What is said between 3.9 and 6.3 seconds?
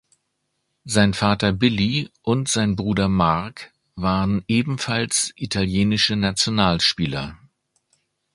waren ebenfalls italienische